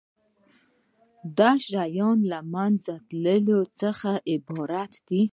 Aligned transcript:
دا 1.37 1.49
د 1.57 1.61
شیانو 1.65 2.27
له 2.31 2.39
منځه 2.53 2.93
تلو 3.09 3.59
څخه 3.81 4.09
عبارت 4.31 4.93
دی. 5.07 5.21